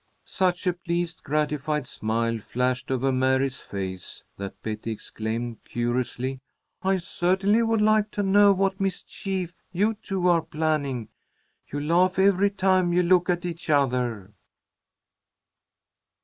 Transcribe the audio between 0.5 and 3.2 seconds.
a pleased, gratified smile flashed over